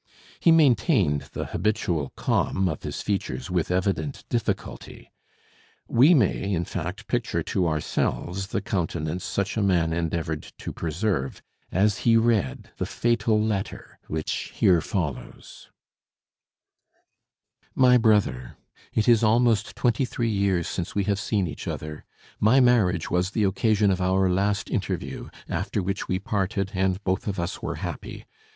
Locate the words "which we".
25.83-26.17